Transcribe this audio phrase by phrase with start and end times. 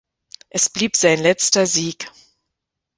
[0.49, 2.09] Es blieb sein letzter Sieg.